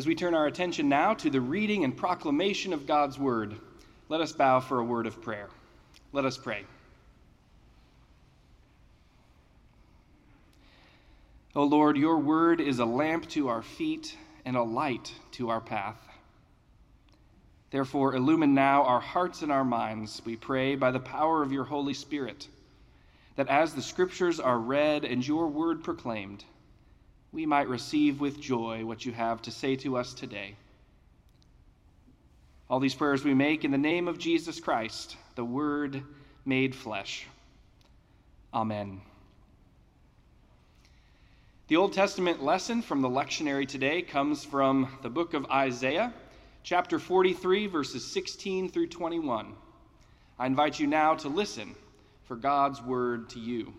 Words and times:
As 0.00 0.06
we 0.06 0.14
turn 0.14 0.32
our 0.34 0.46
attention 0.46 0.88
now 0.88 1.12
to 1.12 1.28
the 1.28 1.42
reading 1.42 1.84
and 1.84 1.94
proclamation 1.94 2.72
of 2.72 2.86
God's 2.86 3.18
word, 3.18 3.54
let 4.08 4.22
us 4.22 4.32
bow 4.32 4.58
for 4.58 4.78
a 4.78 4.82
word 4.82 5.06
of 5.06 5.20
prayer. 5.20 5.50
Let 6.12 6.24
us 6.24 6.38
pray. 6.38 6.64
O 11.54 11.64
Lord, 11.64 11.98
your 11.98 12.16
word 12.16 12.62
is 12.62 12.78
a 12.78 12.86
lamp 12.86 13.28
to 13.32 13.48
our 13.48 13.60
feet 13.60 14.16
and 14.46 14.56
a 14.56 14.62
light 14.62 15.12
to 15.32 15.50
our 15.50 15.60
path. 15.60 16.00
Therefore, 17.70 18.14
illumine 18.14 18.54
now 18.54 18.84
our 18.84 19.00
hearts 19.00 19.42
and 19.42 19.52
our 19.52 19.66
minds, 19.66 20.22
we 20.24 20.34
pray, 20.34 20.76
by 20.76 20.92
the 20.92 20.98
power 20.98 21.42
of 21.42 21.52
your 21.52 21.64
Holy 21.64 21.92
Spirit, 21.92 22.48
that 23.36 23.48
as 23.48 23.74
the 23.74 23.82
Scriptures 23.82 24.40
are 24.40 24.58
read 24.58 25.04
and 25.04 25.28
your 25.28 25.48
word 25.48 25.84
proclaimed, 25.84 26.42
we 27.32 27.46
might 27.46 27.68
receive 27.68 28.20
with 28.20 28.40
joy 28.40 28.84
what 28.84 29.04
you 29.04 29.12
have 29.12 29.42
to 29.42 29.50
say 29.50 29.76
to 29.76 29.96
us 29.96 30.14
today. 30.14 30.54
All 32.68 32.80
these 32.80 32.94
prayers 32.94 33.24
we 33.24 33.34
make 33.34 33.64
in 33.64 33.70
the 33.70 33.78
name 33.78 34.08
of 34.08 34.18
Jesus 34.18 34.60
Christ, 34.60 35.16
the 35.34 35.44
Word 35.44 36.02
made 36.44 36.74
flesh. 36.74 37.26
Amen. 38.54 39.00
The 41.68 41.76
Old 41.76 41.92
Testament 41.92 42.42
lesson 42.42 42.82
from 42.82 43.00
the 43.00 43.08
lectionary 43.08 43.66
today 43.66 44.02
comes 44.02 44.44
from 44.44 44.98
the 45.02 45.10
book 45.10 45.34
of 45.34 45.46
Isaiah, 45.46 46.12
chapter 46.64 46.98
43, 46.98 47.68
verses 47.68 48.04
16 48.04 48.70
through 48.70 48.88
21. 48.88 49.54
I 50.36 50.46
invite 50.46 50.80
you 50.80 50.88
now 50.88 51.14
to 51.14 51.28
listen 51.28 51.76
for 52.24 52.34
God's 52.34 52.82
word 52.82 53.30
to 53.30 53.38
you. 53.38 53.72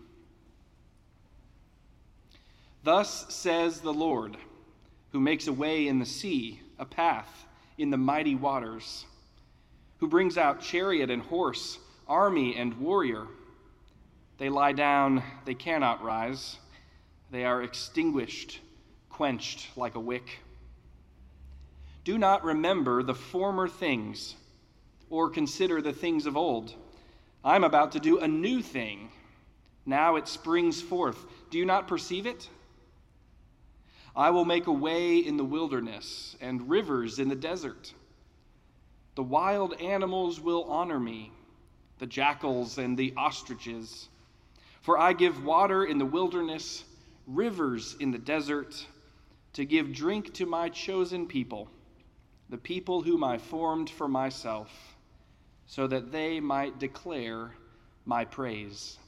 Thus 2.84 3.32
says 3.32 3.80
the 3.80 3.92
Lord, 3.92 4.36
who 5.12 5.20
makes 5.20 5.46
a 5.46 5.52
way 5.52 5.86
in 5.86 5.98
the 5.98 6.06
sea, 6.06 6.60
a 6.78 6.84
path 6.84 7.46
in 7.78 7.90
the 7.90 7.96
mighty 7.96 8.34
waters, 8.34 9.04
who 9.98 10.08
brings 10.08 10.36
out 10.36 10.60
chariot 10.60 11.10
and 11.10 11.22
horse, 11.22 11.78
army 12.08 12.56
and 12.56 12.74
warrior. 12.80 13.28
They 14.38 14.48
lie 14.48 14.72
down, 14.72 15.22
they 15.44 15.54
cannot 15.54 16.02
rise. 16.02 16.56
They 17.30 17.44
are 17.44 17.62
extinguished, 17.62 18.58
quenched 19.08 19.76
like 19.76 19.94
a 19.94 20.00
wick. 20.00 20.40
Do 22.04 22.18
not 22.18 22.42
remember 22.42 23.04
the 23.04 23.14
former 23.14 23.68
things, 23.68 24.34
or 25.08 25.30
consider 25.30 25.80
the 25.80 25.92
things 25.92 26.26
of 26.26 26.36
old. 26.36 26.74
I'm 27.44 27.62
about 27.62 27.92
to 27.92 28.00
do 28.00 28.18
a 28.18 28.26
new 28.26 28.60
thing. 28.60 29.10
Now 29.86 30.16
it 30.16 30.26
springs 30.26 30.82
forth. 30.82 31.24
Do 31.50 31.58
you 31.58 31.64
not 31.64 31.86
perceive 31.86 32.26
it? 32.26 32.48
I 34.14 34.30
will 34.30 34.44
make 34.44 34.66
a 34.66 34.72
way 34.72 35.18
in 35.18 35.36
the 35.36 35.44
wilderness 35.44 36.36
and 36.40 36.68
rivers 36.68 37.18
in 37.18 37.28
the 37.28 37.36
desert. 37.36 37.92
The 39.14 39.22
wild 39.22 39.74
animals 39.80 40.40
will 40.40 40.64
honor 40.64 41.00
me, 41.00 41.32
the 41.98 42.06
jackals 42.06 42.78
and 42.78 42.96
the 42.96 43.14
ostriches. 43.16 44.08
For 44.82 44.98
I 44.98 45.12
give 45.12 45.44
water 45.44 45.84
in 45.84 45.98
the 45.98 46.04
wilderness 46.04 46.84
rivers 47.26 47.96
in 48.00 48.10
the 48.10 48.18
desert, 48.18 48.86
to 49.54 49.64
give 49.64 49.92
drink 49.92 50.32
to 50.34 50.46
my 50.46 50.68
chosen 50.68 51.26
people, 51.26 51.68
the 52.48 52.58
people 52.58 53.02
whom 53.02 53.22
I 53.22 53.38
formed 53.38 53.88
for 53.88 54.08
myself, 54.08 54.70
so 55.66 55.86
that 55.86 56.10
they 56.10 56.40
might 56.40 56.78
declare 56.78 57.52
my 58.04 58.24
praise. 58.24 58.98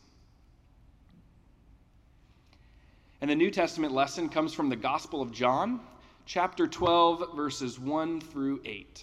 And 3.24 3.30
the 3.30 3.36
New 3.36 3.50
Testament 3.50 3.94
lesson 3.94 4.28
comes 4.28 4.52
from 4.52 4.68
the 4.68 4.76
Gospel 4.76 5.22
of 5.22 5.32
John, 5.32 5.80
chapter 6.26 6.66
12, 6.66 7.34
verses 7.34 7.80
1 7.80 8.20
through 8.20 8.60
8. 8.66 9.02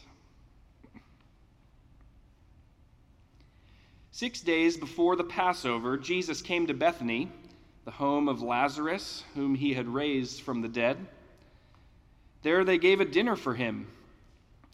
Six 4.12 4.42
days 4.42 4.78
before 4.78 5.16
the 5.16 5.24
Passover, 5.24 5.98
Jesus 5.98 6.44
came 6.44 6.68
to 6.68 6.76
Bethany 6.76 7.32
the 7.84 7.90
home 7.90 8.30
of 8.30 8.44
Lazarus, 8.44 9.24
whom 9.34 9.56
he 9.56 9.74
had 9.74 9.88
raised 9.88 10.42
from 10.42 10.62
the 10.62 10.70
dead. 10.70 10.98
There 12.44 12.64
they 12.64 12.78
gave 12.78 13.02
a 13.02 13.06
dinner 13.06 13.36
for 13.36 13.56
him. 13.56 13.88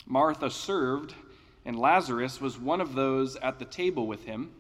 Martha 0.06 0.50
served, 0.50 1.16
and 1.64 1.80
Lazarus 1.80 2.42
was 2.42 2.60
one 2.60 2.82
of 2.82 2.96
those 2.96 3.38
at 3.38 3.60
the 3.60 3.66
table 3.66 4.08
with 4.08 4.26
him. 4.26 4.52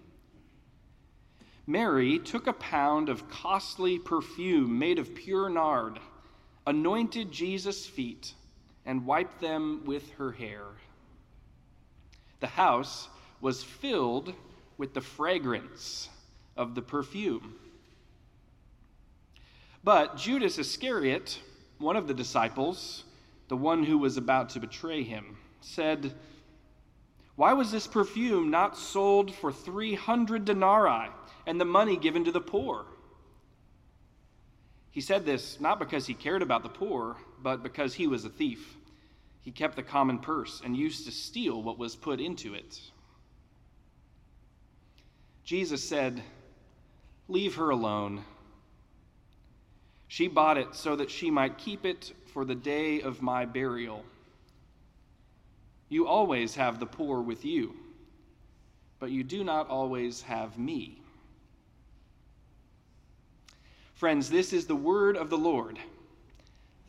Mary 1.69 2.17
took 2.17 2.47
a 2.47 2.53
pound 2.53 3.09
of 3.09 3.29
costly 3.29 4.00
perfume 4.00 4.79
made 4.79 4.97
of 4.97 5.13
pure 5.13 5.50
nard, 5.50 6.00
anointed 6.66 7.29
Jesus' 7.29 7.85
feet, 7.85 8.33
and 8.85 9.05
wiped 9.05 9.41
them 9.41 9.81
with 9.83 10.09
her 10.11 10.31
hair. 10.31 10.63
The 12.39 12.47
house 12.47 13.09
was 13.41 13.63
filled 13.63 14.33
with 14.77 14.94
the 14.94 15.01
fragrance 15.01 16.07
of 16.56 16.73
the 16.73 16.81
perfume. 16.81 17.56
But 19.83 20.16
Judas 20.16 20.57
Iscariot, 20.57 21.38
one 21.79 21.97
of 21.97 22.07
the 22.07 22.13
disciples, 22.13 23.03
the 23.50 23.57
one 23.57 23.83
who 23.83 23.97
was 23.97 24.16
about 24.16 24.50
to 24.51 24.61
betray 24.61 25.03
him, 25.03 25.38
said, 25.59 26.13
Why 27.35 27.51
was 27.51 27.73
this 27.73 27.88
perfume 27.88 28.50
not 28.50 28.77
sold 28.77 29.35
for 29.35 29.51
300 29.51 30.45
denarii 30.45 31.09
and 31.47 31.59
the 31.59 31.66
money 31.66 31.97
given 31.97 32.25
to 32.25 32.31
the 32.31 32.41
poor? 32.41 32.85
He 34.91 35.02
said 35.02 35.25
this 35.25 35.59
not 35.59 35.80
because 35.80 36.06
he 36.06 36.13
cared 36.13 36.44
about 36.44 36.62
the 36.62 36.69
poor, 36.69 37.16
but 37.41 37.63
because 37.63 37.96
he 37.96 38.06
was 38.06 38.25
a 38.25 38.30
thief. 38.30 38.75
He 39.41 39.52
kept 39.52 39.78
the 39.78 39.84
common 39.84 40.19
purse 40.19 40.62
and 40.63 40.75
used 40.75 41.06
to 41.06 41.12
steal 41.12 41.63
what 41.63 41.80
was 41.80 41.96
put 41.96 42.19
into 42.19 42.53
it. 42.53 42.81
Jesus 45.46 45.81
said, 45.81 46.22
Leave 47.30 47.56
her 47.56 47.69
alone. 47.69 48.24
She 50.09 50.28
bought 50.28 50.57
it 50.57 50.75
so 50.75 50.96
that 50.97 51.09
she 51.09 51.31
might 51.31 51.57
keep 51.57 51.86
it 51.86 52.12
for 52.34 52.44
the 52.44 52.56
day 52.56 53.02
of 53.02 53.22
my 53.22 53.46
burial. 53.46 54.03
You 55.90 56.07
always 56.07 56.56
have 56.56 56.80
the 56.80 56.86
poor 56.86 57.22
with 57.22 57.46
you, 57.46 57.75
but 59.00 59.12
you 59.12 59.24
do 59.24 59.44
not 59.44 59.69
always 59.69 60.22
have 60.24 60.57
me. 60.57 61.02
Friends, 63.97 64.30
this 64.30 64.53
is 64.53 64.66
the 64.66 64.75
word 64.75 65.18
of 65.18 65.30
the 65.30 65.38
Lord. 65.38 65.78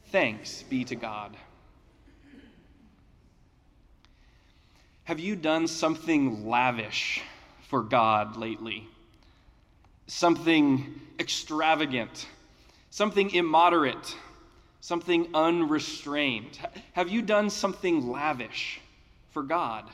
Thanks 0.06 0.62
be 0.62 0.84
to 0.84 0.94
God. 0.94 1.36
Have 5.04 5.20
you 5.20 5.36
done 5.36 5.66
something 5.66 6.46
lavish 6.46 7.22
for 7.68 7.82
God 7.82 8.36
lately? 8.36 8.86
Something 10.06 11.00
extravagant? 11.18 12.26
something 12.90 13.30
immoderate, 13.30 14.16
something 14.80 15.28
unrestrained? 15.34 16.58
Have 16.92 17.08
you 17.08 17.22
done 17.22 17.50
something 17.50 18.08
lavish 18.08 18.80
for 19.30 19.42
God? 19.42 19.84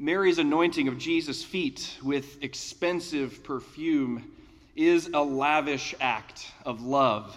Mary's 0.00 0.38
anointing 0.38 0.86
of 0.86 0.96
Jesus' 0.96 1.42
feet 1.42 1.98
with 2.04 2.40
expensive 2.44 3.42
perfume 3.42 4.30
is 4.76 5.10
a 5.12 5.20
lavish 5.20 5.92
act 6.00 6.46
of 6.64 6.82
love 6.82 7.36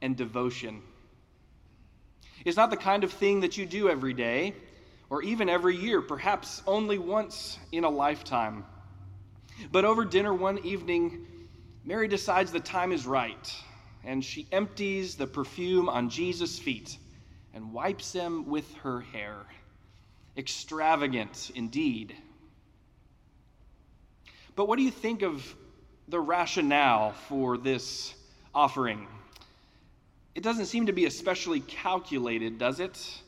and 0.00 0.16
devotion. 0.16 0.82
It's 2.44 2.56
not 2.56 2.70
the 2.70 2.76
kind 2.76 3.02
of 3.02 3.10
thing 3.12 3.40
that 3.40 3.58
you 3.58 3.66
do 3.66 3.88
every 3.88 4.14
day 4.14 4.54
or 5.10 5.20
even 5.24 5.48
every 5.48 5.74
year, 5.74 6.00
perhaps 6.00 6.62
only 6.64 6.96
once 6.96 7.58
in 7.72 7.82
a 7.82 7.90
lifetime. 7.90 8.64
But 9.72 9.84
over 9.84 10.04
dinner 10.04 10.32
one 10.32 10.64
evening, 10.64 11.26
Mary 11.84 12.06
decides 12.06 12.52
the 12.52 12.60
time 12.60 12.92
is 12.92 13.04
right, 13.04 13.52
and 14.04 14.24
she 14.24 14.46
empties 14.52 15.16
the 15.16 15.26
perfume 15.26 15.88
on 15.88 16.08
Jesus' 16.08 16.56
feet 16.56 16.98
and 17.52 17.72
wipes 17.72 18.12
them 18.12 18.46
with 18.46 18.72
her 18.76 19.00
hair. 19.00 19.38
Extravagant 20.36 21.50
indeed. 21.54 22.14
But 24.54 24.68
what 24.68 24.76
do 24.76 24.82
you 24.82 24.90
think 24.90 25.22
of 25.22 25.54
the 26.08 26.20
rationale 26.20 27.12
for 27.12 27.58
this 27.58 28.14
offering? 28.54 29.06
It 30.34 30.42
doesn't 30.42 30.66
seem 30.66 30.86
to 30.86 30.92
be 30.92 31.06
especially 31.06 31.60
calculated, 31.60 32.58
does 32.58 32.80
it? 32.80 33.22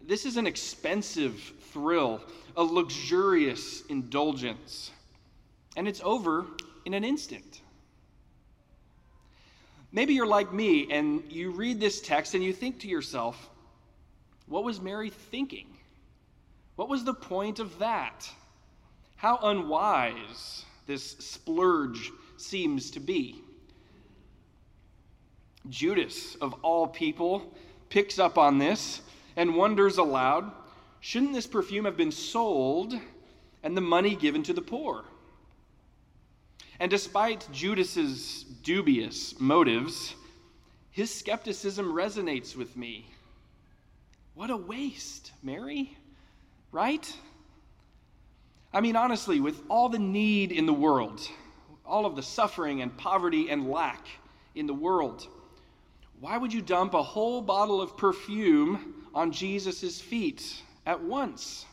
This 0.00 0.24
is 0.24 0.36
an 0.36 0.46
expensive 0.46 1.40
thrill, 1.72 2.20
a 2.56 2.62
luxurious 2.62 3.82
indulgence, 3.86 4.90
and 5.76 5.86
it's 5.86 6.00
over 6.02 6.46
in 6.84 6.94
an 6.94 7.04
instant. 7.04 7.60
Maybe 9.92 10.14
you're 10.14 10.26
like 10.26 10.52
me 10.52 10.90
and 10.90 11.24
you 11.30 11.50
read 11.50 11.80
this 11.80 12.00
text 12.00 12.34
and 12.34 12.44
you 12.44 12.52
think 12.52 12.80
to 12.80 12.88
yourself, 12.88 13.50
what 14.46 14.62
was 14.64 14.80
Mary 14.80 15.10
thinking? 15.10 15.66
What 16.80 16.88
was 16.88 17.04
the 17.04 17.12
point 17.12 17.58
of 17.58 17.78
that? 17.80 18.26
How 19.16 19.36
unwise 19.42 20.64
this 20.86 21.10
splurge 21.18 22.10
seems 22.38 22.90
to 22.92 23.00
be. 23.00 23.42
Judas, 25.68 26.36
of 26.36 26.54
all 26.62 26.88
people, 26.88 27.54
picks 27.90 28.18
up 28.18 28.38
on 28.38 28.56
this 28.56 29.02
and 29.36 29.56
wonders 29.56 29.98
aloud 29.98 30.52
shouldn't 31.00 31.34
this 31.34 31.46
perfume 31.46 31.84
have 31.84 31.98
been 31.98 32.10
sold 32.10 32.98
and 33.62 33.76
the 33.76 33.82
money 33.82 34.16
given 34.16 34.42
to 34.44 34.54
the 34.54 34.62
poor? 34.62 35.04
And 36.78 36.90
despite 36.90 37.46
Judas's 37.52 38.44
dubious 38.62 39.38
motives, 39.38 40.14
his 40.90 41.14
skepticism 41.14 41.92
resonates 41.92 42.56
with 42.56 42.74
me. 42.74 43.04
What 44.32 44.48
a 44.48 44.56
waste, 44.56 45.32
Mary, 45.42 45.98
right? 46.72 47.12
I 48.72 48.80
mean, 48.80 48.96
honestly, 48.96 49.40
with 49.40 49.62
all 49.68 49.88
the 49.88 49.98
need 49.98 50.52
in 50.52 50.66
the 50.66 50.72
world, 50.72 51.20
all 51.84 52.06
of 52.06 52.14
the 52.14 52.22
suffering 52.22 52.82
and 52.82 52.96
poverty 52.96 53.50
and 53.50 53.68
lack 53.68 54.06
in 54.54 54.66
the 54.66 54.74
world, 54.74 55.26
why 56.20 56.36
would 56.36 56.52
you 56.52 56.62
dump 56.62 56.94
a 56.94 57.02
whole 57.02 57.40
bottle 57.40 57.80
of 57.80 57.96
perfume 57.96 59.06
on 59.14 59.32
Jesus' 59.32 60.00
feet 60.00 60.62
at 60.86 61.02
once? 61.02 61.64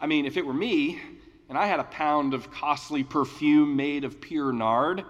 I 0.00 0.06
mean, 0.06 0.24
if 0.24 0.36
it 0.36 0.46
were 0.46 0.54
me 0.54 1.00
and 1.48 1.58
I 1.58 1.66
had 1.66 1.80
a 1.80 1.84
pound 1.84 2.34
of 2.34 2.50
costly 2.50 3.02
perfume 3.02 3.76
made 3.76 4.04
of 4.04 4.20
pure 4.20 4.52
nard, 4.52 5.04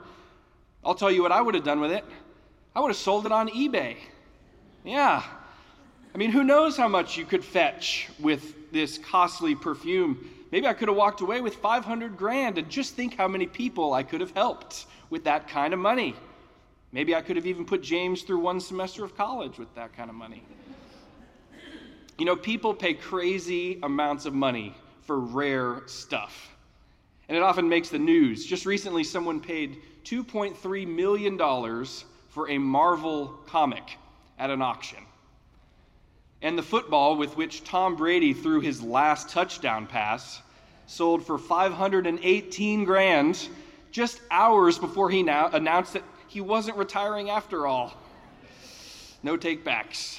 I'll 0.85 0.94
tell 0.94 1.11
you 1.11 1.23
what 1.23 1.32
I 1.32 1.40
would 1.40 1.55
have 1.55 1.64
done 1.64 1.81
with 1.81 1.93
it. 1.93 2.05
I 2.75 2.81
would 2.81 2.88
have 2.88 2.96
sold 2.96 3.26
it 3.26 3.32
on 3.32 3.49
eBay. 3.49 3.96
Yeah. 4.85 5.23
I 6.14 6.19
mean, 6.19 6.31
who 6.31 6.43
knows 6.43 6.76
how 6.76 6.88
much 6.88 7.16
you 7.16 7.25
could 7.25 7.44
fetch 7.44 8.08
with 8.19 8.72
this 8.72 8.99
costly 8.99 9.55
perfume? 9.55 10.31
Maybe 10.50 10.66
I 10.66 10.72
could 10.72 10.88
have 10.88 10.96
walked 10.96 11.20
away 11.20 11.40
with 11.40 11.56
500 11.56 12.16
grand 12.16 12.58
and 12.58 12.69
just 12.70 12.94
think 12.94 13.14
how 13.14 13.28
many 13.28 13.46
people 13.46 13.93
I 13.93 14.02
could 14.02 14.20
have 14.20 14.31
helped 14.32 14.87
with 15.10 15.25
that 15.25 15.49
kind 15.49 15.75
of 15.75 15.78
money. 15.78 16.14
Maybe 16.93 17.14
I 17.14 17.20
could 17.20 17.37
have 17.37 17.46
even 17.46 17.66
put 17.66 17.82
James 17.82 18.22
through 18.22 18.38
one 18.38 18.60
semester 18.60 19.05
of 19.05 19.14
college 19.16 19.58
with 19.58 19.72
that 19.75 19.94
kind 19.94 20.08
of 20.08 20.16
money. 20.16 20.43
You 22.19 22.25
know, 22.25 22.34
people 22.34 22.72
pay 22.75 22.94
crazy 22.94 23.78
amounts 23.82 24.25
of 24.25 24.34
money 24.34 24.75
for 25.02 25.20
rare 25.20 25.82
stuff. 25.87 26.50
And 27.28 27.37
it 27.37 27.43
often 27.43 27.69
makes 27.69 27.90
the 27.90 27.99
news. 27.99 28.46
Just 28.46 28.64
recently, 28.64 29.04
someone 29.04 29.38
paid 29.38 29.82
$2.3 30.04 30.87
million 30.87 31.38
for 32.28 32.49
a 32.49 32.58
Marvel 32.58 33.38
comic 33.46 33.99
at 34.38 34.49
an 34.50 34.62
auction. 34.62 34.99
And 36.40 36.56
the 36.56 36.62
football 36.62 37.17
with 37.17 37.37
which 37.37 37.64
Tom 37.64 37.96
Brady 37.96 38.32
threw 38.32 38.61
his 38.61 38.82
last 38.82 39.29
touchdown 39.29 39.87
pass 39.87 40.40
sold 40.87 41.26
for 41.26 41.37
518 41.37 42.85
grand 42.85 43.49
just 43.90 44.20
hours 44.31 44.79
before 44.79 45.11
he 45.11 45.23
now 45.23 45.49
announced 45.49 45.94
that 45.94 46.05
he 46.29 46.40
wasn't 46.40 46.76
retiring 46.76 47.31
after 47.31 47.67
all. 47.67 47.94
No 49.23 49.37
takebacks. 49.37 50.19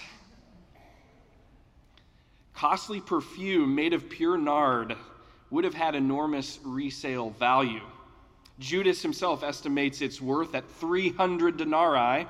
Costly 2.53 2.99
perfume 2.99 3.73
made 3.73 3.93
of 3.93 4.09
pure 4.09 4.37
nard 4.37 4.95
would 5.49 5.63
have 5.63 5.73
had 5.73 5.95
enormous 5.95 6.59
resale 6.63 7.29
value. 7.31 7.81
Judas 8.59 9.01
himself 9.01 9.43
estimates 9.43 10.01
its 10.01 10.21
worth 10.21 10.53
at 10.53 10.69
300 10.71 11.55
denarii, 11.55 12.27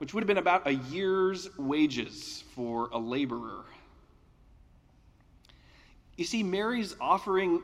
which 0.00 0.14
would 0.14 0.22
have 0.22 0.26
been 0.26 0.38
about 0.38 0.66
a 0.66 0.72
year's 0.72 1.54
wages 1.58 2.42
for 2.54 2.88
a 2.92 2.98
laborer. 2.98 3.66
You 6.16 6.24
see, 6.24 6.42
Mary's 6.42 6.96
offering 6.98 7.60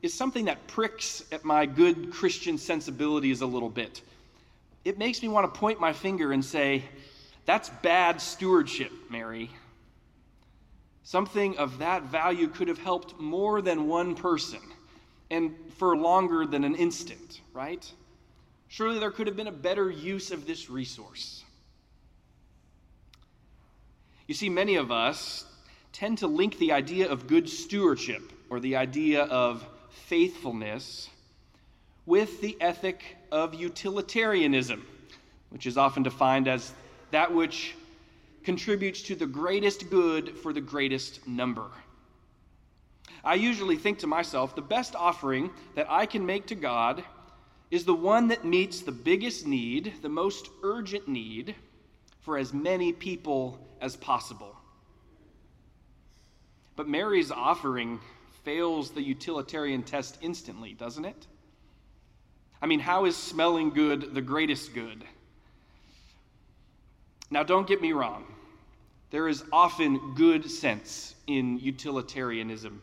is 0.00 0.14
something 0.14 0.44
that 0.44 0.64
pricks 0.68 1.24
at 1.32 1.44
my 1.44 1.66
good 1.66 2.12
Christian 2.12 2.58
sensibilities 2.58 3.40
a 3.40 3.46
little 3.46 3.68
bit. 3.68 4.02
It 4.84 4.98
makes 4.98 5.20
me 5.20 5.26
want 5.26 5.52
to 5.52 5.58
point 5.58 5.80
my 5.80 5.92
finger 5.92 6.30
and 6.30 6.44
say, 6.44 6.84
That's 7.44 7.70
bad 7.82 8.20
stewardship, 8.20 8.92
Mary. 9.10 9.50
Something 11.02 11.58
of 11.58 11.78
that 11.78 12.04
value 12.04 12.46
could 12.46 12.68
have 12.68 12.78
helped 12.78 13.18
more 13.18 13.60
than 13.60 13.88
one 13.88 14.14
person 14.14 14.60
and 15.28 15.56
for 15.76 15.96
longer 15.96 16.46
than 16.46 16.62
an 16.62 16.76
instant, 16.76 17.40
right? 17.52 17.92
Surely 18.68 19.00
there 19.00 19.10
could 19.10 19.26
have 19.26 19.34
been 19.36 19.48
a 19.48 19.52
better 19.52 19.90
use 19.90 20.30
of 20.30 20.46
this 20.46 20.70
resource. 20.70 21.43
You 24.26 24.34
see, 24.34 24.48
many 24.48 24.76
of 24.76 24.90
us 24.90 25.44
tend 25.92 26.18
to 26.18 26.26
link 26.26 26.58
the 26.58 26.72
idea 26.72 27.10
of 27.10 27.26
good 27.26 27.48
stewardship 27.48 28.32
or 28.48 28.58
the 28.58 28.76
idea 28.76 29.24
of 29.24 29.66
faithfulness 29.90 31.10
with 32.06 32.40
the 32.40 32.56
ethic 32.60 33.16
of 33.30 33.54
utilitarianism, 33.54 34.84
which 35.50 35.66
is 35.66 35.76
often 35.76 36.02
defined 36.02 36.48
as 36.48 36.72
that 37.10 37.32
which 37.32 37.74
contributes 38.44 39.02
to 39.02 39.14
the 39.14 39.26
greatest 39.26 39.90
good 39.90 40.36
for 40.38 40.52
the 40.52 40.60
greatest 40.60 41.26
number. 41.26 41.66
I 43.22 43.34
usually 43.34 43.76
think 43.76 44.00
to 44.00 44.06
myself, 44.06 44.54
the 44.54 44.62
best 44.62 44.94
offering 44.94 45.50
that 45.74 45.90
I 45.90 46.06
can 46.06 46.26
make 46.26 46.46
to 46.46 46.54
God 46.54 47.04
is 47.70 47.84
the 47.84 47.94
one 47.94 48.28
that 48.28 48.44
meets 48.44 48.80
the 48.80 48.92
biggest 48.92 49.46
need, 49.46 49.94
the 50.02 50.08
most 50.08 50.48
urgent 50.62 51.08
need 51.08 51.54
for 52.24 52.38
as 52.38 52.52
many 52.52 52.92
people 52.92 53.58
as 53.80 53.96
possible. 53.96 54.56
But 56.74 56.88
Mary's 56.88 57.30
offering 57.30 58.00
fails 58.44 58.90
the 58.90 59.02
utilitarian 59.02 59.82
test 59.82 60.18
instantly, 60.20 60.72
doesn't 60.72 61.04
it? 61.04 61.26
I 62.60 62.66
mean, 62.66 62.80
how 62.80 63.04
is 63.04 63.16
smelling 63.16 63.70
good 63.70 64.14
the 64.14 64.22
greatest 64.22 64.74
good? 64.74 65.04
Now, 67.30 67.42
don't 67.42 67.66
get 67.66 67.82
me 67.82 67.92
wrong. 67.92 68.24
There 69.10 69.28
is 69.28 69.44
often 69.52 70.14
good 70.14 70.50
sense 70.50 71.14
in 71.26 71.58
utilitarianism. 71.58 72.80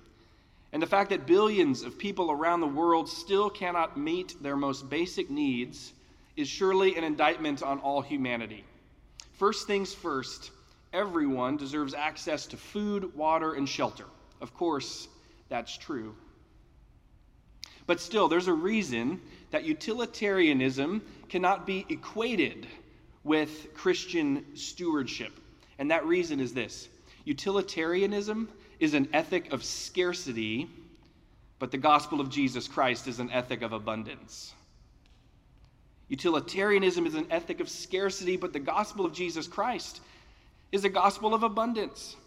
And 0.72 0.82
the 0.82 0.88
fact 0.88 1.10
that 1.10 1.26
billions 1.26 1.82
of 1.82 1.98
people 1.98 2.32
around 2.32 2.62
the 2.62 2.68
world 2.68 3.10
still 3.10 3.50
cannot 3.50 3.98
meet 3.98 4.36
their 4.42 4.56
most 4.56 4.90
basic 4.90 5.30
needs 5.30 5.94
is 6.38 6.48
surely 6.48 6.96
an 6.96 7.04
indictment 7.04 7.62
on 7.62 7.80
all 7.80 8.02
humanity. 8.02 8.64
First 9.42 9.66
things 9.66 9.92
first, 9.92 10.52
everyone 10.94 11.58
deserves 11.58 11.96
access 11.96 12.46
to 12.46 12.58
food, 12.58 13.16
water, 13.16 13.54
and 13.54 13.68
shelter. 13.68 14.06
Of 14.40 14.54
course, 14.54 15.08
that's 15.50 15.76
true. 15.76 16.16
But 17.88 18.00
still, 18.00 18.28
there's 18.28 18.48
a 18.48 18.54
reason 18.54 19.20
that 19.50 19.64
utilitarianism 19.64 21.02
cannot 21.28 21.66
be 21.66 21.88
equated 21.90 22.68
with 23.24 23.74
Christian 23.74 24.45
stewardship. 24.54 25.33
And 25.80 25.90
that 25.90 26.06
reason 26.06 26.40
is 26.40 26.54
this 26.54 26.88
utilitarianism 27.26 28.48
is 28.80 28.94
an 28.94 29.07
ethic 29.12 29.52
of 29.52 29.64
scarcity, 29.64 30.69
but 31.57 31.71
the 31.71 31.80
gospel 31.80 32.21
of 32.21 32.30
Jesus 32.30 32.68
Christ 32.68 33.07
is 33.07 33.19
an 33.19 33.31
ethic 33.31 33.64
of 33.64 33.74
abundance. 33.74 34.54
Utilitarianism 36.11 37.06
is 37.06 37.15
an 37.15 37.25
ethic 37.31 37.61
of 37.61 37.69
scarcity, 37.69 38.35
but 38.35 38.51
the 38.51 38.59
gospel 38.59 39.06
of 39.06 39.13
Jesus 39.13 39.47
Christ 39.47 40.01
is 40.73 40.83
a 40.83 40.89
gospel 40.89 41.33
of 41.33 41.44
abundance. 41.44 42.18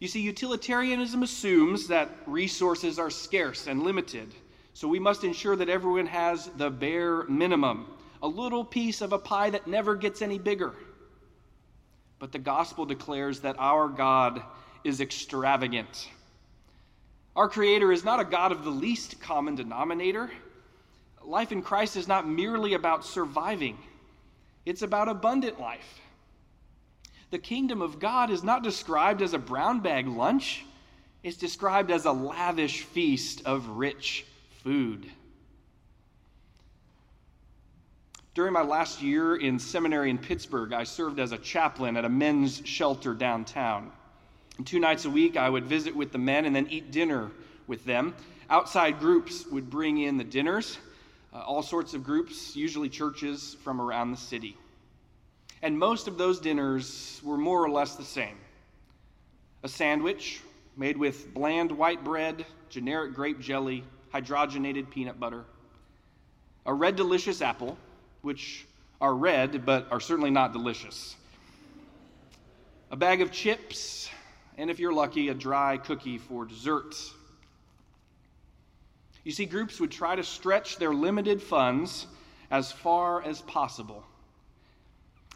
You 0.00 0.08
see, 0.08 0.22
utilitarianism 0.22 1.22
assumes 1.22 1.88
that 1.88 2.10
resources 2.26 2.98
are 2.98 3.10
scarce 3.10 3.66
and 3.66 3.82
limited, 3.82 4.34
so 4.72 4.88
we 4.88 4.98
must 4.98 5.24
ensure 5.24 5.56
that 5.56 5.68
everyone 5.68 6.06
has 6.06 6.46
the 6.56 6.70
bare 6.70 7.24
minimum, 7.24 7.86
a 8.22 8.26
little 8.26 8.64
piece 8.64 9.02
of 9.02 9.12
a 9.12 9.18
pie 9.18 9.50
that 9.50 9.66
never 9.66 9.94
gets 9.94 10.22
any 10.22 10.38
bigger. 10.38 10.72
But 12.18 12.32
the 12.32 12.38
gospel 12.38 12.86
declares 12.86 13.40
that 13.40 13.56
our 13.58 13.88
God 13.88 14.42
is 14.84 15.02
extravagant. 15.02 16.08
Our 17.36 17.50
Creator 17.50 17.92
is 17.92 18.04
not 18.04 18.20
a 18.20 18.24
God 18.24 18.52
of 18.52 18.64
the 18.64 18.70
least 18.70 19.20
common 19.20 19.54
denominator. 19.54 20.30
Life 21.26 21.52
in 21.52 21.62
Christ 21.62 21.96
is 21.96 22.06
not 22.06 22.28
merely 22.28 22.74
about 22.74 23.04
surviving, 23.04 23.78
it's 24.66 24.82
about 24.82 25.08
abundant 25.08 25.60
life. 25.60 26.00
The 27.30 27.38
kingdom 27.38 27.82
of 27.82 27.98
God 27.98 28.30
is 28.30 28.44
not 28.44 28.62
described 28.62 29.20
as 29.20 29.34
a 29.34 29.38
brown 29.38 29.80
bag 29.80 30.06
lunch, 30.06 30.64
it's 31.22 31.36
described 31.36 31.90
as 31.90 32.04
a 32.04 32.12
lavish 32.12 32.82
feast 32.82 33.42
of 33.44 33.66
rich 33.68 34.24
food. 34.62 35.10
During 38.34 38.52
my 38.52 38.62
last 38.62 39.00
year 39.00 39.36
in 39.36 39.58
seminary 39.60 40.10
in 40.10 40.18
Pittsburgh, 40.18 40.72
I 40.72 40.82
served 40.84 41.20
as 41.20 41.30
a 41.30 41.38
chaplain 41.38 41.96
at 41.96 42.04
a 42.04 42.08
men's 42.08 42.62
shelter 42.64 43.14
downtown. 43.14 43.92
And 44.58 44.66
two 44.66 44.80
nights 44.80 45.04
a 45.04 45.10
week, 45.10 45.36
I 45.36 45.48
would 45.48 45.64
visit 45.64 45.94
with 45.94 46.10
the 46.10 46.18
men 46.18 46.44
and 46.44 46.54
then 46.54 46.66
eat 46.68 46.90
dinner 46.90 47.30
with 47.68 47.84
them. 47.84 48.14
Outside 48.50 48.98
groups 48.98 49.46
would 49.46 49.70
bring 49.70 49.98
in 49.98 50.16
the 50.16 50.24
dinners, 50.24 50.78
uh, 51.34 51.38
all 51.38 51.62
sorts 51.62 51.94
of 51.94 52.04
groups, 52.04 52.54
usually 52.54 52.88
churches 52.88 53.56
from 53.64 53.80
around 53.80 54.12
the 54.12 54.16
city. 54.16 54.56
And 55.62 55.78
most 55.78 56.06
of 56.06 56.16
those 56.18 56.38
dinners 56.38 57.20
were 57.24 57.38
more 57.38 57.62
or 57.62 57.70
less 57.70 57.96
the 57.96 58.04
same 58.04 58.36
a 59.62 59.68
sandwich 59.68 60.42
made 60.76 60.96
with 60.96 61.32
bland 61.32 61.72
white 61.72 62.04
bread, 62.04 62.44
generic 62.68 63.14
grape 63.14 63.40
jelly, 63.40 63.82
hydrogenated 64.12 64.90
peanut 64.90 65.18
butter, 65.18 65.44
a 66.66 66.74
red 66.74 66.96
delicious 66.96 67.40
apple, 67.40 67.78
which 68.20 68.66
are 69.00 69.14
red 69.14 69.64
but 69.64 69.86
are 69.90 70.00
certainly 70.00 70.30
not 70.30 70.52
delicious, 70.52 71.16
a 72.90 72.96
bag 72.96 73.22
of 73.22 73.32
chips, 73.32 74.10
and 74.58 74.70
if 74.70 74.78
you're 74.78 74.92
lucky, 74.92 75.30
a 75.30 75.34
dry 75.34 75.78
cookie 75.78 76.18
for 76.18 76.44
dessert. 76.44 76.94
You 79.24 79.32
see, 79.32 79.46
groups 79.46 79.80
would 79.80 79.90
try 79.90 80.14
to 80.14 80.22
stretch 80.22 80.76
their 80.76 80.94
limited 80.94 81.42
funds 81.42 82.06
as 82.50 82.70
far 82.70 83.22
as 83.22 83.40
possible. 83.40 84.04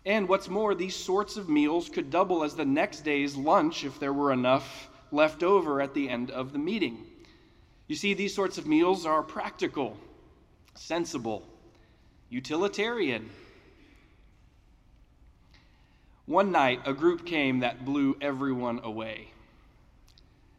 And 0.05 0.29
what's 0.29 0.49
more, 0.49 0.75
these 0.75 0.95
sorts 0.95 1.37
of 1.37 1.49
meals 1.49 1.89
could 1.89 2.11
double 2.11 2.45
as 2.45 2.55
the 2.55 2.65
next 2.65 3.01
day's 3.01 3.35
lunch 3.35 3.85
if 3.85 3.99
there 3.99 4.13
were 4.13 4.33
enough 4.33 4.89
left 5.11 5.43
over 5.43 5.81
at 5.81 5.95
the 5.95 6.09
end 6.09 6.31
of 6.31 6.53
the 6.53 6.59
meeting. 6.59 7.05
You 7.89 7.97
see, 7.97 8.13
these 8.13 8.35
sorts 8.35 8.59
of 8.59 8.67
meals 8.67 9.07
are 9.07 9.23
practical, 9.23 9.97
sensible, 10.75 11.43
utilitarian. 12.29 13.31
One 16.27 16.53
night, 16.53 16.83
a 16.85 16.93
group 16.93 17.25
came 17.25 17.61
that 17.61 17.87
blew 17.87 18.17
everyone 18.21 18.81
away. 18.83 19.29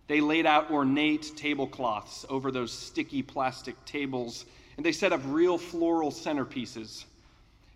They 0.09 0.21
laid 0.21 0.47
out 0.47 0.71
ornate 0.71 1.33
tablecloths 1.35 2.25
over 2.29 2.51
those 2.51 2.71
sticky 2.71 3.21
plastic 3.21 3.75
tables, 3.85 4.45
and 4.75 4.83
they 4.83 4.91
set 4.91 5.13
up 5.13 5.21
real 5.27 5.59
floral 5.59 6.09
centerpieces. 6.09 7.05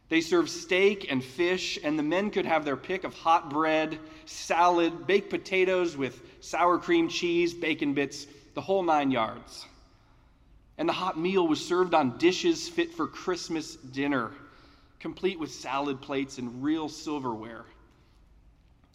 They 0.10 0.20
served 0.20 0.50
steak 0.50 1.12
and 1.12 1.24
fish, 1.24 1.78
and 1.84 1.98
the 1.98 2.02
men 2.02 2.32
could 2.32 2.48
have 2.48 2.66
their 2.66 2.76
pick 2.76 3.04
of 3.04 3.14
hot 3.14 3.52
bread, 3.52 4.00
salad, 4.26 5.06
baked 5.06 5.30
potatoes 5.30 5.96
with 5.96 6.24
sour 6.42 6.80
cream 6.80 7.08
cheese, 7.08 7.54
bacon 7.54 7.94
bits, 7.94 8.26
the 8.56 8.62
whole 8.62 8.82
nine 8.82 9.12
yards. 9.12 9.68
And 10.80 10.90
the 10.90 10.94
hot 10.94 11.20
meal 11.20 11.48
was 11.48 11.64
served 11.64 11.94
on 11.94 12.18
dishes 12.18 12.68
fit 12.68 12.92
for 12.92 13.06
Christmas 13.06 13.76
dinner, 13.76 14.32
complete 15.00 15.38
with 15.38 15.52
salad 15.52 16.02
plates 16.02 16.40
and 16.40 16.64
real 16.64 16.90
silverware. 16.90 17.66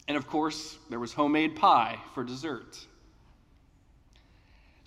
And 0.08 0.16
of 0.16 0.26
course, 0.26 0.76
there 0.90 0.98
was 0.98 1.12
homemade 1.12 1.54
pie 1.54 2.00
for 2.14 2.24
dessert. 2.24 2.84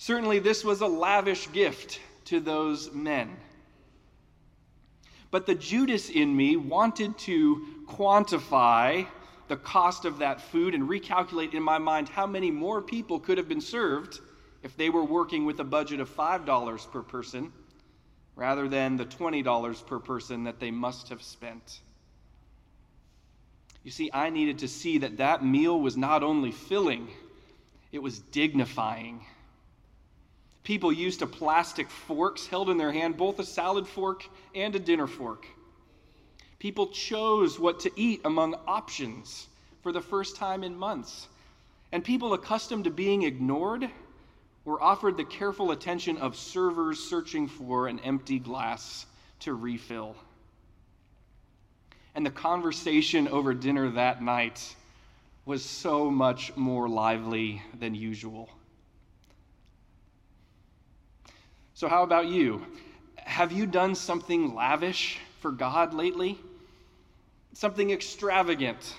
Certainly, 0.01 0.39
this 0.39 0.65
was 0.65 0.81
a 0.81 0.87
lavish 0.87 1.51
gift 1.51 1.99
to 2.25 2.39
those 2.39 2.91
men. 2.91 3.37
But 5.29 5.45
the 5.45 5.53
Judas 5.53 6.09
in 6.09 6.35
me 6.35 6.55
wanted 6.55 7.19
to 7.19 7.63
quantify 7.85 9.05
the 9.47 9.57
cost 9.57 10.05
of 10.05 10.17
that 10.17 10.41
food 10.41 10.73
and 10.73 10.89
recalculate 10.89 11.53
in 11.53 11.61
my 11.61 11.77
mind 11.77 12.09
how 12.09 12.25
many 12.25 12.49
more 12.49 12.81
people 12.81 13.19
could 13.19 13.37
have 13.37 13.47
been 13.47 13.61
served 13.61 14.21
if 14.63 14.75
they 14.75 14.89
were 14.89 15.03
working 15.03 15.45
with 15.45 15.59
a 15.59 15.63
budget 15.63 15.99
of 15.99 16.09
$5 16.09 16.91
per 16.91 17.03
person 17.03 17.53
rather 18.35 18.67
than 18.67 18.97
the 18.97 19.05
$20 19.05 19.85
per 19.85 19.99
person 19.99 20.45
that 20.45 20.59
they 20.59 20.71
must 20.71 21.09
have 21.09 21.21
spent. 21.21 21.81
You 23.83 23.91
see, 23.91 24.09
I 24.11 24.31
needed 24.31 24.57
to 24.57 24.67
see 24.67 24.97
that 24.97 25.17
that 25.17 25.45
meal 25.45 25.79
was 25.79 25.95
not 25.95 26.23
only 26.23 26.51
filling, 26.51 27.07
it 27.91 28.01
was 28.01 28.17
dignifying. 28.17 29.23
People 30.63 30.91
used 30.91 31.19
to 31.19 31.27
plastic 31.27 31.89
forks 31.89 32.45
held 32.47 32.69
in 32.69 32.77
their 32.77 32.91
hand, 32.91 33.17
both 33.17 33.39
a 33.39 33.45
salad 33.45 33.87
fork 33.87 34.27
and 34.53 34.75
a 34.75 34.79
dinner 34.79 35.07
fork. 35.07 35.47
People 36.59 36.87
chose 36.87 37.59
what 37.59 37.79
to 37.79 37.91
eat 37.95 38.21
among 38.23 38.53
options 38.67 39.47
for 39.81 39.91
the 39.91 40.01
first 40.01 40.35
time 40.35 40.63
in 40.63 40.77
months. 40.77 41.27
And 41.91 42.03
people 42.03 42.33
accustomed 42.33 42.83
to 42.83 42.91
being 42.91 43.23
ignored 43.23 43.89
were 44.63 44.81
offered 44.81 45.17
the 45.17 45.25
careful 45.25 45.71
attention 45.71 46.17
of 46.17 46.35
servers 46.35 46.99
searching 46.99 47.47
for 47.47 47.87
an 47.87 47.99
empty 48.01 48.37
glass 48.37 49.07
to 49.39 49.55
refill. 49.55 50.15
And 52.13 52.23
the 52.23 52.31
conversation 52.31 53.27
over 53.27 53.55
dinner 53.55 53.89
that 53.89 54.21
night 54.21 54.75
was 55.45 55.65
so 55.65 56.11
much 56.11 56.55
more 56.55 56.87
lively 56.87 57.63
than 57.79 57.95
usual. 57.95 58.49
So, 61.73 61.87
how 61.87 62.03
about 62.03 62.27
you? 62.27 62.65
Have 63.17 63.51
you 63.51 63.65
done 63.65 63.95
something 63.95 64.53
lavish 64.53 65.19
for 65.39 65.51
God 65.51 65.93
lately? 65.93 66.37
Something 67.53 67.91
extravagant, 67.91 68.95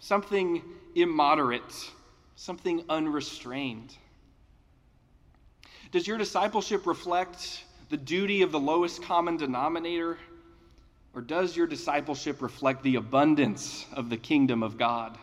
something 0.00 0.62
immoderate, 0.94 1.90
something 2.34 2.84
unrestrained? 2.88 3.94
Does 5.92 6.06
your 6.06 6.18
discipleship 6.18 6.86
reflect 6.86 7.64
the 7.88 7.96
duty 7.96 8.42
of 8.42 8.52
the 8.52 8.60
lowest 8.60 9.02
common 9.02 9.36
denominator? 9.36 10.18
Or 11.14 11.22
does 11.22 11.56
your 11.56 11.66
discipleship 11.66 12.42
reflect 12.42 12.82
the 12.82 12.96
abundance 12.96 13.86
of 13.92 14.10
the 14.10 14.16
kingdom 14.16 14.62
of 14.62 14.76
God? 14.76 15.16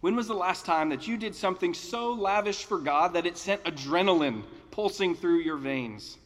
When 0.00 0.14
was 0.14 0.28
the 0.28 0.34
last 0.34 0.66
time 0.66 0.90
that 0.90 1.08
you 1.08 1.16
did 1.16 1.34
something 1.34 1.72
so 1.72 2.12
lavish 2.12 2.64
for 2.64 2.78
God 2.78 3.14
that 3.14 3.26
it 3.26 3.38
sent 3.38 3.64
adrenaline 3.64 4.42
pulsing 4.74 5.14
through 5.14 5.38
your 5.38 5.56
veins. 5.56 6.18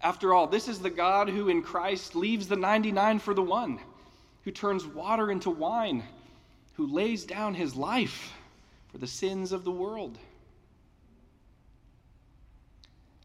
After 0.00 0.32
all, 0.32 0.46
this 0.46 0.68
is 0.68 0.78
the 0.78 0.88
God 0.88 1.28
who 1.28 1.48
in 1.48 1.60
Christ 1.60 2.14
leaves 2.14 2.46
the 2.46 2.54
99 2.54 3.18
for 3.18 3.34
the 3.34 3.42
one, 3.42 3.80
who 4.44 4.52
turns 4.52 4.86
water 4.86 5.32
into 5.32 5.50
wine, 5.50 6.04
who 6.74 6.86
lays 6.86 7.24
down 7.24 7.54
his 7.54 7.74
life 7.74 8.32
for 8.92 8.98
the 8.98 9.06
sins 9.08 9.50
of 9.50 9.64
the 9.64 9.70
world. 9.70 10.16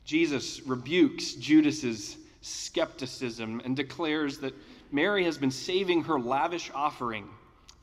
Jesus 0.05 0.61
rebukes 0.63 1.33
Judas's 1.33 2.17
skepticism 2.41 3.61
and 3.63 3.75
declares 3.75 4.39
that 4.39 4.55
Mary 4.91 5.23
has 5.25 5.37
been 5.37 5.51
saving 5.51 6.05
her 6.05 6.19
lavish 6.19 6.71
offering 6.73 7.29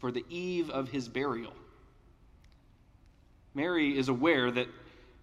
for 0.00 0.10
the 0.10 0.24
eve 0.28 0.70
of 0.70 0.88
his 0.88 1.08
burial. 1.08 1.52
Mary 3.54 3.96
is 3.96 4.08
aware 4.08 4.50
that 4.50 4.66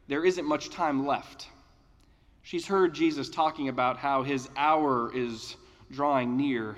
there 0.07 0.23
isn't 0.23 0.45
much 0.45 0.69
time 0.69 1.05
left. 1.05 1.47
She's 2.43 2.67
heard 2.67 2.93
Jesus 2.93 3.29
talking 3.29 3.69
about 3.69 3.97
how 3.97 4.23
his 4.23 4.47
hour 4.55 5.11
is 5.15 5.55
drawing 5.91 6.37
near. 6.37 6.75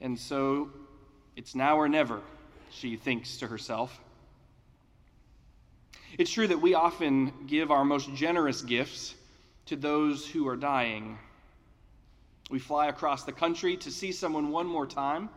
And 0.00 0.18
so 0.18 0.70
it's 1.36 1.54
now 1.54 1.76
or 1.76 1.88
never, 1.88 2.20
she 2.70 2.96
thinks 2.96 3.38
to 3.38 3.48
herself. 3.48 4.00
It's 6.18 6.30
true 6.30 6.46
that 6.46 6.60
we 6.60 6.74
often 6.74 7.32
give 7.46 7.70
our 7.70 7.84
most 7.84 8.14
generous 8.14 8.62
gifts 8.62 9.14
to 9.66 9.76
those 9.76 10.26
who 10.26 10.46
are 10.48 10.56
dying. 10.56 11.18
We 12.50 12.58
fly 12.58 12.88
across 12.88 13.24
the 13.24 13.32
country 13.32 13.76
to 13.78 13.90
see 13.90 14.12
someone 14.12 14.50
one 14.50 14.66
more 14.66 14.86
time, 14.86 15.28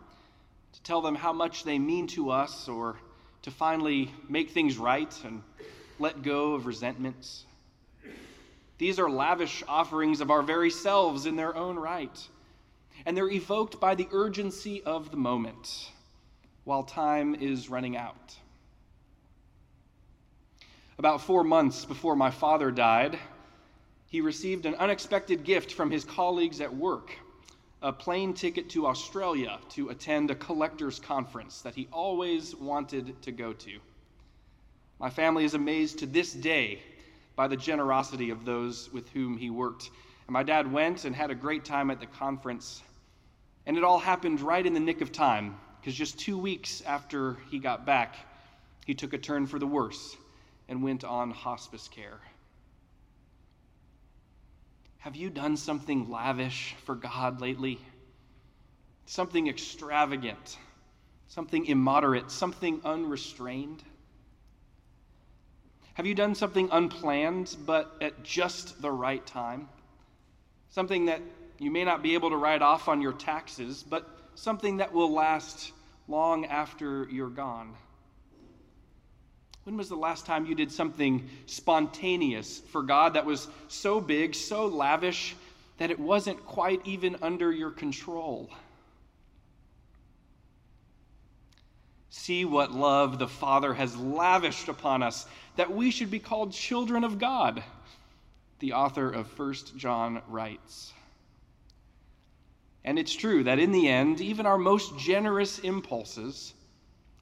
to 0.74 0.84
tell 0.84 1.02
them 1.02 1.16
how 1.16 1.34
much 1.34 1.64
they 1.64 1.78
mean 1.78 2.08
to 2.08 2.32
us, 2.32 2.68
or 2.68 2.98
to 3.44 3.52
finally 3.52 4.12
make 4.30 4.52
things 4.52 4.78
right 4.78 5.14
and 5.24 5.44
let 6.00 6.22
go 6.22 6.54
of 6.54 6.66
resentments. 6.66 7.46
These 8.78 9.00
are 9.00 9.10
lavish 9.10 9.64
offerings 9.68 10.22
of 10.22 10.32
our 10.32 10.42
very 10.42 10.70
selves 10.70 11.26
in 11.26 11.36
their 11.36 11.56
own 11.56 11.78
right, 11.78 12.28
and 13.06 13.16
they're 13.16 13.30
evoked 13.30 13.80
by 13.80 13.96
the 13.96 14.08
urgency 14.12 14.84
of 14.84 15.12
the 15.12 15.18
moment 15.18 15.90
while 16.64 16.84
time 16.84 17.36
is 17.36 17.70
running 17.70 17.98
out. 17.98 18.36
About 20.98 21.22
four 21.22 21.44
months 21.44 21.86
before 21.86 22.16
my 22.16 22.32
father 22.32 22.72
died, 22.72 23.20
he 24.08 24.22
received 24.22 24.66
an 24.66 24.76
unexpected 24.76 25.44
gift 25.44 25.74
from 25.74 25.92
his 25.92 26.06
colleagues 26.06 26.62
at 26.62 26.74
work 26.74 27.12
a 27.84 27.92
plane 27.92 28.34
ticket 28.34 28.70
to 28.70 28.88
Australia 28.88 29.60
to 29.68 29.90
attend 29.90 30.32
a 30.32 30.36
collectors 30.36 31.00
conference 31.00 31.62
that 31.62 31.76
he 31.76 31.86
always 31.92 32.56
wanted 32.56 33.22
to 33.22 33.32
go 33.32 33.52
to. 33.52 33.78
My 35.00 35.10
family 35.10 35.44
is 35.44 35.54
amazed 35.54 36.00
to 36.00 36.06
this 36.06 36.34
day 36.34 36.80
by 37.36 37.48
the 37.48 37.58
generosity 37.58 38.30
of 38.30 38.46
those 38.46 38.92
with 38.94 39.10
whom 39.10 39.38
he 39.38 39.50
worked. 39.50 39.90
And 40.28 40.34
my 40.34 40.44
dad 40.44 40.72
went 40.72 41.06
and 41.06 41.16
had 41.16 41.32
a 41.32 41.36
great 41.36 41.66
time 41.66 41.92
at 41.92 42.00
the 42.00 42.06
conference. 42.06 42.82
And 43.66 43.78
it 43.78 43.84
all 43.84 44.00
happened 44.00 44.42
right 44.42 44.66
in 44.66 44.74
the 44.74 44.80
nick 44.80 45.02
of 45.02 45.12
time, 45.12 45.58
because 45.80 45.96
just 45.96 46.20
two 46.20 46.38
weeks 46.38 46.82
after 46.86 47.38
he 47.50 47.60
got 47.60 47.86
back, 47.86 48.16
he 48.86 48.94
took 48.94 49.14
a 49.14 49.18
turn 49.18 49.48
for 49.48 49.60
the 49.60 49.68
worse 49.68 50.16
and 50.70 50.84
went 50.84 51.04
on 51.04 51.32
hospice 51.32 51.88
care. 51.88 52.20
Have 55.00 55.16
you 55.18 55.30
done 55.30 55.58
something 55.58 56.10
lavish 56.10 56.76
for 56.86 56.96
God 56.96 57.42
lately? 57.42 57.80
Something 59.06 59.48
extravagant, 59.48 60.58
something 61.28 61.66
immoderate, 61.66 62.32
something 62.32 62.80
unrestrained? 62.86 63.84
Have 65.94 66.08
you 66.08 66.16
done 66.16 66.34
something 66.34 66.70
unplanned, 66.72 67.56
but 67.66 67.96
at 68.02 68.24
just 68.24 68.82
the 68.82 68.92
right 68.92 69.24
time? 69.26 69.70
Something 70.72 71.06
that 71.06 71.22
you 71.60 71.70
may 71.70 71.84
not 71.84 72.02
be 72.02 72.16
able 72.16 72.32
to 72.32 72.36
write 72.36 72.64
off 72.64 72.88
on 72.88 73.00
your 73.00 73.14
taxes, 73.14 73.84
but 73.88 74.10
something 74.34 74.78
that 74.78 74.92
will 74.92 75.12
last 75.12 75.72
long 76.08 76.46
after 76.46 77.08
you're 77.12 77.30
gone? 77.30 77.76
When 79.66 79.78
was 79.78 79.88
the 79.88 79.96
last 79.96 80.26
time 80.26 80.46
you 80.46 80.56
did 80.56 80.72
something 80.72 81.30
spontaneous 81.46 82.60
for 82.60 82.82
God 82.82 83.14
that 83.14 83.26
was 83.26 83.48
so 83.68 84.02
big, 84.02 84.34
so 84.34 84.66
lavish, 84.66 85.36
that 85.78 85.92
it 85.92 86.00
wasn't 86.00 86.44
quite 86.46 86.82
even 86.86 87.18
under 87.22 87.52
your 87.52 87.72
control. 87.72 88.50
See 92.16 92.46
what 92.46 92.72
love 92.72 93.18
the 93.18 93.28
Father 93.28 93.74
has 93.74 93.98
lavished 93.98 94.70
upon 94.70 95.02
us, 95.02 95.26
that 95.56 95.74
we 95.74 95.90
should 95.90 96.12
be 96.12 96.20
called 96.20 96.54
children 96.54 97.04
of 97.04 97.18
God, 97.18 97.64
the 98.60 98.74
author 98.74 99.10
of 99.10 99.38
1 99.38 99.56
John 99.78 100.22
writes. 100.28 100.94
And 102.86 103.00
it's 103.00 103.16
true 103.16 103.44
that 103.46 103.58
in 103.58 103.72
the 103.72 103.88
end, 103.90 104.22
even 104.22 104.46
our 104.46 104.60
most 104.60 104.96
generous 105.00 105.58
impulses 105.58 106.54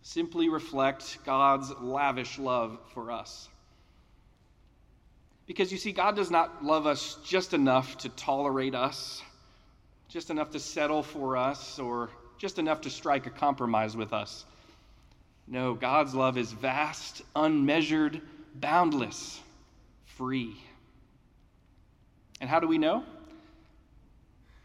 simply 0.02 0.50
reflect 0.50 1.20
God's 1.26 1.72
lavish 1.80 2.38
love 2.38 2.78
for 2.94 3.12
us. 3.12 3.48
Because 5.48 5.72
you 5.72 5.78
see, 5.78 5.94
God 5.94 6.18
does 6.18 6.30
not 6.30 6.66
love 6.66 6.86
us 6.86 7.18
just 7.24 7.54
enough 7.54 7.98
to 8.00 8.10
tolerate 8.10 8.76
us, 8.76 9.24
just 10.10 10.30
enough 10.30 10.52
to 10.52 10.60
settle 10.60 11.02
for 11.02 11.38
us, 11.38 11.80
or 11.80 12.10
just 12.38 12.60
enough 12.60 12.82
to 12.82 12.90
strike 12.90 13.26
a 13.26 13.30
compromise 13.30 13.96
with 13.96 14.12
us. 14.12 14.44
No, 15.48 15.74
God's 15.74 16.16
love 16.16 16.38
is 16.38 16.52
vast, 16.52 17.22
unmeasured, 17.36 18.22
boundless, 18.56 19.40
free. 20.06 20.56
And 22.40 22.50
how 22.50 22.60
do 22.60 22.68
we 22.68 22.78
know? 22.78 23.04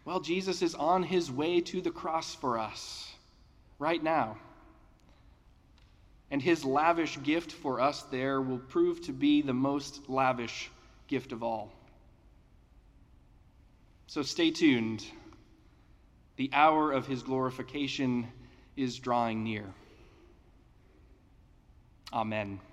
Well, 0.04 0.20
Jesus 0.20 0.62
is 0.62 0.74
on 0.74 1.02
his 1.02 1.30
way 1.30 1.60
to 1.62 1.80
the 1.80 1.90
cross 1.90 2.34
for 2.34 2.58
us 2.58 3.12
right 3.78 4.02
now. 4.02 4.38
And 6.30 6.40
his 6.40 6.64
lavish 6.64 7.20
gift 7.22 7.52
for 7.52 7.80
us 7.80 8.02
there 8.02 8.40
will 8.40 8.58
prove 8.58 9.00
to 9.02 9.12
be 9.12 9.42
the 9.42 9.52
most 9.52 10.08
lavish 10.08 10.70
gift 11.08 11.32
of 11.32 11.42
all. 11.42 11.72
So 14.06 14.22
stay 14.22 14.50
tuned. 14.50 15.04
The 16.36 16.50
hour 16.52 16.92
of 16.92 17.06
his 17.06 17.22
glorification 17.22 18.28
is 18.76 18.98
drawing 18.98 19.42
near. 19.42 19.66
Amen. 22.12 22.65